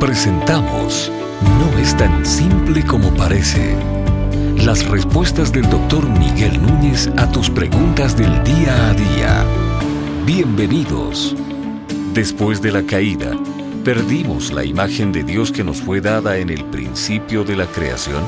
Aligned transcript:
Presentamos 0.00 1.10
No 1.58 1.78
es 1.78 1.96
tan 1.96 2.26
simple 2.26 2.84
como 2.84 3.14
parece. 3.14 3.74
Las 4.58 4.86
respuestas 4.86 5.52
del 5.52 5.68
doctor 5.70 6.06
Miguel 6.06 6.60
Núñez 6.60 7.08
a 7.16 7.30
tus 7.32 7.48
preguntas 7.48 8.14
del 8.14 8.44
día 8.44 8.90
a 8.90 8.92
día. 8.92 9.44
Bienvenidos. 10.26 11.34
Después 12.12 12.60
de 12.60 12.72
la 12.72 12.82
caída, 12.82 13.32
¿perdimos 13.84 14.52
la 14.52 14.64
imagen 14.64 15.12
de 15.12 15.24
Dios 15.24 15.50
que 15.50 15.64
nos 15.64 15.78
fue 15.78 16.02
dada 16.02 16.36
en 16.36 16.50
el 16.50 16.66
principio 16.66 17.42
de 17.44 17.56
la 17.56 17.64
creación? 17.64 18.22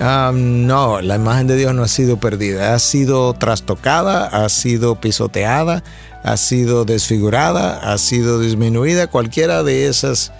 Ah, 0.00 0.32
no, 0.34 1.02
la 1.02 1.16
imagen 1.16 1.48
de 1.48 1.56
Dios 1.56 1.74
no 1.74 1.82
ha 1.82 1.88
sido 1.88 2.16
perdida, 2.16 2.74
ha 2.74 2.78
sido 2.78 3.34
trastocada, 3.34 4.24
ha 4.26 4.48
sido 4.48 4.94
pisoteada, 4.98 5.82
ha 6.24 6.36
sido 6.38 6.86
desfigurada, 6.86 7.92
ha 7.92 7.98
sido 7.98 8.40
disminuida, 8.40 9.08
cualquiera 9.08 9.62
de 9.62 9.88
esas 9.88 10.32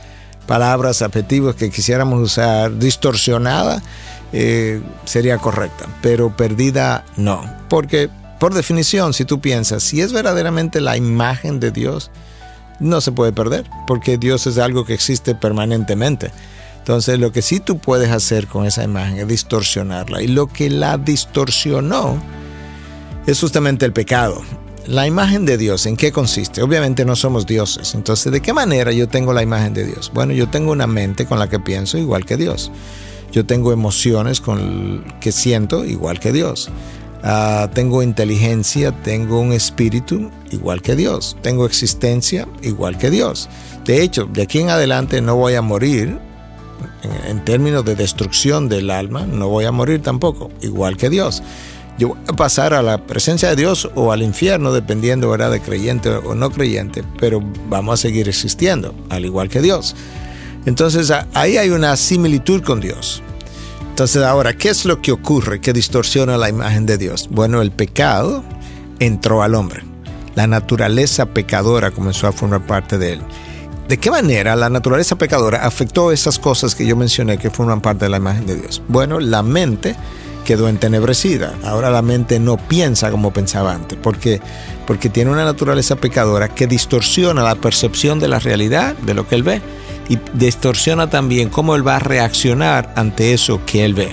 palabras, 0.48 1.02
adjetivos 1.02 1.54
que 1.54 1.70
quisiéramos 1.70 2.20
usar, 2.20 2.76
distorsionada, 2.76 3.80
eh, 4.32 4.82
sería 5.04 5.38
correcta, 5.38 5.86
pero 6.02 6.36
perdida 6.36 7.04
no, 7.16 7.40
porque 7.68 8.10
por 8.40 8.54
definición, 8.54 9.14
si 9.14 9.24
tú 9.24 9.40
piensas, 9.40 9.82
si 9.82 10.00
es 10.00 10.12
verdaderamente 10.12 10.80
la 10.80 10.96
imagen 10.96 11.60
de 11.60 11.70
Dios, 11.70 12.10
no 12.80 13.00
se 13.00 13.12
puede 13.12 13.32
perder, 13.32 13.68
porque 13.86 14.18
Dios 14.18 14.46
es 14.46 14.58
algo 14.58 14.84
que 14.84 14.94
existe 14.94 15.34
permanentemente. 15.34 16.30
Entonces, 16.78 17.18
lo 17.18 17.32
que 17.32 17.42
sí 17.42 17.60
tú 17.60 17.78
puedes 17.78 18.10
hacer 18.10 18.46
con 18.46 18.64
esa 18.64 18.84
imagen 18.84 19.18
es 19.18 19.28
distorsionarla. 19.28 20.22
Y 20.22 20.28
lo 20.28 20.46
que 20.46 20.70
la 20.70 20.96
distorsionó 20.96 22.16
es 23.26 23.40
justamente 23.40 23.84
el 23.84 23.92
pecado. 23.92 24.42
La 24.88 25.06
imagen 25.06 25.44
de 25.44 25.58
Dios, 25.58 25.84
¿en 25.84 25.98
qué 25.98 26.12
consiste? 26.12 26.62
Obviamente 26.62 27.04
no 27.04 27.14
somos 27.14 27.44
dioses. 27.44 27.94
Entonces, 27.94 28.32
¿de 28.32 28.40
qué 28.40 28.54
manera 28.54 28.90
yo 28.90 29.06
tengo 29.06 29.34
la 29.34 29.42
imagen 29.42 29.74
de 29.74 29.84
Dios? 29.84 30.10
Bueno, 30.14 30.32
yo 30.32 30.48
tengo 30.48 30.72
una 30.72 30.86
mente 30.86 31.26
con 31.26 31.38
la 31.38 31.46
que 31.50 31.60
pienso 31.60 31.98
igual 31.98 32.24
que 32.24 32.38
Dios. 32.38 32.72
Yo 33.30 33.44
tengo 33.44 33.70
emociones 33.70 34.40
con 34.40 35.04
que 35.20 35.30
siento 35.30 35.84
igual 35.84 36.18
que 36.20 36.32
Dios. 36.32 36.70
Uh, 37.22 37.68
tengo 37.74 38.02
inteligencia, 38.02 38.92
tengo 39.02 39.40
un 39.40 39.52
espíritu 39.52 40.30
igual 40.52 40.80
que 40.80 40.96
Dios. 40.96 41.36
Tengo 41.42 41.66
existencia 41.66 42.48
igual 42.62 42.96
que 42.96 43.10
Dios. 43.10 43.50
De 43.84 44.02
hecho, 44.02 44.24
de 44.24 44.40
aquí 44.40 44.60
en 44.60 44.70
adelante 44.70 45.20
no 45.20 45.36
voy 45.36 45.52
a 45.52 45.60
morir 45.60 46.18
en, 47.02 47.30
en 47.30 47.44
términos 47.44 47.84
de 47.84 47.94
destrucción 47.94 48.70
del 48.70 48.88
alma, 48.88 49.26
no 49.26 49.50
voy 49.50 49.66
a 49.66 49.70
morir 49.70 50.00
tampoco, 50.00 50.50
igual 50.62 50.96
que 50.96 51.10
Dios 51.10 51.42
yo 51.98 52.08
voy 52.08 52.18
a 52.28 52.32
pasar 52.32 52.74
a 52.74 52.82
la 52.82 53.06
presencia 53.06 53.50
de 53.50 53.56
Dios 53.56 53.90
o 53.94 54.12
al 54.12 54.22
infierno, 54.22 54.72
dependiendo 54.72 55.28
¿verdad? 55.28 55.50
de 55.50 55.60
creyente 55.60 56.08
o 56.10 56.34
no 56.34 56.50
creyente, 56.50 57.02
pero 57.18 57.42
vamos 57.68 57.94
a 57.94 58.02
seguir 58.02 58.28
existiendo, 58.28 58.94
al 59.10 59.24
igual 59.24 59.48
que 59.48 59.60
Dios. 59.60 59.96
Entonces 60.64 61.12
ahí 61.34 61.56
hay 61.56 61.70
una 61.70 61.96
similitud 61.96 62.62
con 62.62 62.80
Dios. 62.80 63.22
Entonces 63.90 64.22
ahora, 64.22 64.56
¿qué 64.56 64.68
es 64.68 64.84
lo 64.84 65.02
que 65.02 65.10
ocurre 65.10 65.60
que 65.60 65.72
distorsiona 65.72 66.36
la 66.36 66.48
imagen 66.48 66.86
de 66.86 66.98
Dios? 66.98 67.28
Bueno, 67.32 67.60
el 67.62 67.72
pecado 67.72 68.44
entró 69.00 69.42
al 69.42 69.56
hombre. 69.56 69.82
La 70.36 70.46
naturaleza 70.46 71.26
pecadora 71.26 71.90
comenzó 71.90 72.28
a 72.28 72.32
formar 72.32 72.64
parte 72.64 72.96
de 72.96 73.14
él. 73.14 73.20
¿De 73.88 73.98
qué 73.98 74.10
manera 74.10 74.54
la 74.54 74.68
naturaleza 74.68 75.16
pecadora 75.16 75.66
afectó 75.66 76.12
esas 76.12 76.38
cosas 76.38 76.76
que 76.76 76.86
yo 76.86 76.94
mencioné 76.94 77.38
que 77.38 77.50
forman 77.50 77.80
parte 77.80 78.04
de 78.04 78.10
la 78.10 78.18
imagen 78.18 78.46
de 78.46 78.54
Dios? 78.54 78.82
Bueno, 78.86 79.18
la 79.18 79.42
mente 79.42 79.96
quedó 80.48 80.70
entenebrecida. 80.70 81.52
Ahora 81.62 81.90
la 81.90 82.00
mente 82.00 82.40
no 82.40 82.56
piensa 82.56 83.10
como 83.10 83.34
pensaba 83.34 83.74
antes, 83.74 83.98
porque, 84.02 84.40
porque 84.86 85.10
tiene 85.10 85.30
una 85.30 85.44
naturaleza 85.44 85.96
pecadora 85.96 86.48
que 86.48 86.66
distorsiona 86.66 87.42
la 87.42 87.56
percepción 87.56 88.18
de 88.18 88.28
la 88.28 88.38
realidad, 88.38 88.96
de 88.96 89.12
lo 89.12 89.28
que 89.28 89.34
él 89.34 89.42
ve, 89.42 89.60
y 90.08 90.18
distorsiona 90.32 91.10
también 91.10 91.50
cómo 91.50 91.76
él 91.76 91.86
va 91.86 91.96
a 91.96 91.98
reaccionar 91.98 92.94
ante 92.96 93.34
eso 93.34 93.60
que 93.66 93.84
él 93.84 93.92
ve. 93.92 94.08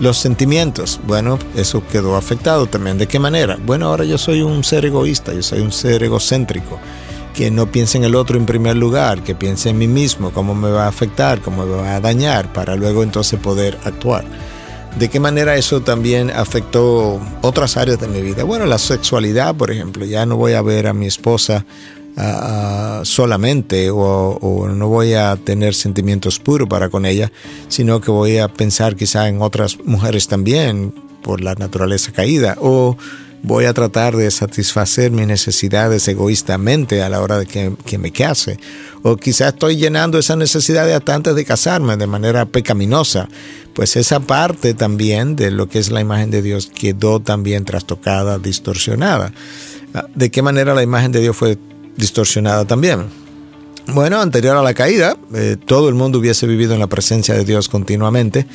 Los 0.00 0.16
sentimientos, 0.16 1.00
bueno, 1.06 1.38
eso 1.54 1.86
quedó 1.86 2.16
afectado 2.16 2.66
también. 2.66 2.96
¿De 2.96 3.06
qué 3.06 3.18
manera? 3.18 3.58
Bueno, 3.62 3.88
ahora 3.88 4.06
yo 4.06 4.16
soy 4.16 4.40
un 4.40 4.64
ser 4.64 4.86
egoísta, 4.86 5.34
yo 5.34 5.42
soy 5.42 5.60
un 5.60 5.70
ser 5.72 6.02
egocéntrico, 6.02 6.78
que 7.34 7.50
no 7.50 7.70
piensa 7.70 7.98
en 7.98 8.04
el 8.04 8.14
otro 8.14 8.38
en 8.38 8.46
primer 8.46 8.76
lugar, 8.76 9.22
que 9.22 9.34
piense 9.34 9.68
en 9.68 9.76
mí 9.76 9.86
mismo, 9.86 10.30
cómo 10.30 10.54
me 10.54 10.70
va 10.70 10.86
a 10.86 10.88
afectar, 10.88 11.42
cómo 11.42 11.66
me 11.66 11.76
va 11.76 11.96
a 11.96 12.00
dañar, 12.00 12.54
para 12.54 12.74
luego 12.74 13.02
entonces 13.02 13.38
poder 13.38 13.76
actuar. 13.84 14.24
¿De 14.96 15.08
qué 15.08 15.20
manera 15.20 15.56
eso 15.56 15.80
también 15.80 16.30
afectó 16.30 17.20
otras 17.42 17.76
áreas 17.76 18.00
de 18.00 18.08
mi 18.08 18.20
vida? 18.20 18.42
Bueno, 18.44 18.66
la 18.66 18.78
sexualidad, 18.78 19.54
por 19.54 19.70
ejemplo. 19.70 20.04
Ya 20.04 20.26
no 20.26 20.36
voy 20.36 20.54
a 20.54 20.62
ver 20.62 20.88
a 20.88 20.92
mi 20.92 21.06
esposa 21.06 21.64
uh, 22.16 23.04
solamente 23.04 23.90
o, 23.90 24.68
no 24.74 24.88
voy 24.88 25.14
a 25.14 25.36
tener 25.36 25.74
sentimientos 25.74 26.38
puros 26.38 26.68
para 26.68 26.88
con 26.88 27.06
ella, 27.06 27.30
sino 27.68 28.00
que 28.00 28.10
voy 28.10 28.38
a 28.38 28.48
pensar 28.48 28.96
quizá 28.96 29.28
en 29.28 29.40
otras 29.40 29.78
mujeres 29.84 30.26
también 30.28 30.92
por 31.22 31.40
la 31.40 31.54
naturaleza 31.54 32.12
caída 32.12 32.56
o 32.60 32.96
voy 33.42 33.66
a 33.66 33.74
tratar 33.74 34.16
de 34.16 34.30
satisfacer 34.30 35.10
mis 35.10 35.26
necesidades 35.26 36.06
egoístamente 36.08 37.02
a 37.02 37.08
la 37.08 37.20
hora 37.20 37.38
de 37.38 37.46
que, 37.46 37.98
me 37.98 38.12
case. 38.12 38.58
O 39.02 39.16
quizás 39.16 39.54
estoy 39.54 39.76
llenando 39.76 40.18
esa 40.18 40.36
necesidad 40.36 40.90
hasta 40.92 41.14
antes 41.14 41.34
de 41.34 41.44
casarme 41.44 41.96
de 41.96 42.06
manera 42.06 42.46
pecaminosa. 42.46 43.28
Pues 43.78 43.94
esa 43.94 44.18
parte 44.18 44.74
también 44.74 45.36
de 45.36 45.52
lo 45.52 45.68
que 45.68 45.78
es 45.78 45.92
la 45.92 46.00
imagen 46.00 46.32
de 46.32 46.42
Dios 46.42 46.66
quedó 46.66 47.20
también 47.20 47.64
trastocada, 47.64 48.40
distorsionada. 48.40 49.32
Ah, 49.94 50.04
¿De 50.16 50.32
qué 50.32 50.42
manera 50.42 50.74
la 50.74 50.82
imagen 50.82 51.12
de 51.12 51.20
Dios 51.20 51.36
fue 51.36 51.58
distorsionada 51.96 52.64
también? 52.64 53.04
Bueno, 53.90 54.20
anterior 54.20 54.54
a 54.54 54.62
la 54.62 54.74
caída, 54.74 55.16
eh, 55.34 55.56
todo 55.64 55.88
el 55.88 55.94
mundo 55.94 56.18
hubiese 56.18 56.46
vivido 56.46 56.74
en 56.74 56.78
la 56.78 56.88
presencia 56.88 57.34
de 57.34 57.46
Dios 57.46 57.70
continuamente 57.70 58.46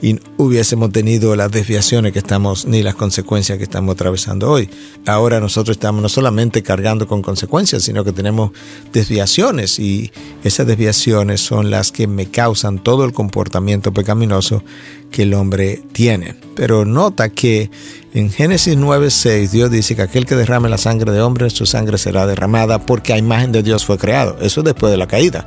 y 0.00 0.20
hubiésemos 0.36 0.92
tenido 0.92 1.34
las 1.34 1.50
desviaciones 1.50 2.12
que 2.12 2.20
estamos, 2.20 2.66
ni 2.66 2.84
las 2.84 2.94
consecuencias 2.94 3.58
que 3.58 3.64
estamos 3.64 3.94
atravesando 3.94 4.48
hoy. 4.48 4.70
Ahora 5.04 5.40
nosotros 5.40 5.76
estamos 5.76 6.02
no 6.02 6.08
solamente 6.08 6.62
cargando 6.62 7.08
con 7.08 7.20
consecuencias, 7.20 7.82
sino 7.82 8.04
que 8.04 8.12
tenemos 8.12 8.52
desviaciones 8.92 9.80
y 9.80 10.12
esas 10.44 10.68
desviaciones 10.68 11.40
son 11.40 11.68
las 11.68 11.90
que 11.90 12.06
me 12.06 12.26
causan 12.26 12.78
todo 12.78 13.04
el 13.04 13.12
comportamiento 13.12 13.92
pecaminoso 13.92 14.62
que 15.10 15.22
el 15.22 15.34
hombre 15.34 15.82
tiene. 15.92 16.36
Pero 16.54 16.84
nota 16.84 17.30
que 17.30 17.72
en 18.18 18.30
Génesis 18.30 18.78
9:6 18.78 19.50
Dios 19.50 19.70
dice 19.70 19.94
que 19.94 20.00
aquel 20.00 20.24
que 20.24 20.36
derrame 20.36 20.70
la 20.70 20.78
sangre 20.78 21.12
de 21.12 21.20
hombre, 21.20 21.50
su 21.50 21.66
sangre 21.66 21.98
será 21.98 22.26
derramada 22.26 22.78
porque 22.78 23.12
a 23.12 23.18
imagen 23.18 23.52
de 23.52 23.62
Dios 23.62 23.84
fue 23.84 23.98
creado. 23.98 24.38
Eso 24.40 24.60
es 24.60 24.64
después 24.64 24.90
de 24.90 24.96
la 24.96 25.06
caída. 25.06 25.46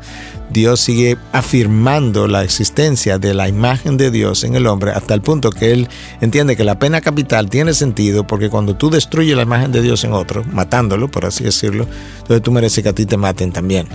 Dios 0.51 0.79
sigue 0.79 1.17
afirmando 1.31 2.27
la 2.27 2.43
existencia 2.43 3.17
de 3.17 3.33
la 3.33 3.47
imagen 3.47 3.97
de 3.97 4.11
Dios 4.11 4.43
en 4.43 4.53
el 4.53 4.67
hombre 4.67 4.91
hasta 4.91 5.15
el 5.15 5.21
punto 5.21 5.49
que 5.49 5.71
él 5.71 5.87
entiende 6.21 6.55
que 6.55 6.63
la 6.63 6.77
pena 6.77 7.01
capital 7.01 7.49
tiene 7.49 7.73
sentido 7.73 8.27
porque 8.27 8.51
cuando 8.51 8.75
tú 8.75 8.91
destruyes 8.91 9.35
la 9.35 9.43
imagen 9.43 9.71
de 9.71 9.81
Dios 9.81 10.03
en 10.03 10.13
otro, 10.13 10.43
matándolo, 10.43 11.09
por 11.09 11.25
así 11.25 11.43
decirlo, 11.43 11.87
entonces 12.19 12.43
tú 12.43 12.51
mereces 12.51 12.83
que 12.83 12.89
a 12.89 12.93
ti 12.93 13.07
te 13.07 13.17
maten 13.17 13.51
también. 13.51 13.87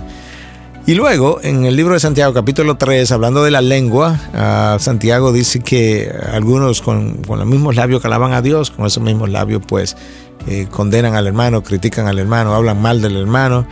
Y 0.87 0.93
luego, 0.93 1.39
en 1.41 1.65
el 1.65 1.75
libro 1.75 1.95
de 1.95 1.99
Santiago, 1.99 2.31
capítulo 2.31 2.75
3, 2.75 3.11
hablando 3.11 3.43
de 3.43 3.49
la 3.49 3.61
lengua, 3.61 4.19
uh, 4.35 4.79
Santiago 4.79 5.33
dice 5.33 5.61
que 5.61 6.13
algunos 6.31 6.83
con, 6.83 7.23
con, 7.23 7.39
los 7.39 7.47
mismos 7.47 7.75
labios 7.75 8.01
que 8.01 8.07
alaban 8.07 8.33
a 8.33 8.43
Dios, 8.43 8.69
con 8.69 8.85
esos 8.85 9.01
mismos 9.01 9.31
labios, 9.31 9.63
pues 9.67 9.97
eh, 10.45 10.67
condenan 10.69 11.15
al 11.15 11.25
hermano, 11.25 11.63
critican 11.63 12.05
al 12.05 12.19
hermano, 12.19 12.53
hablan 12.53 12.79
mal 12.79 13.01
del 13.01 13.17
hermano. 13.17 13.67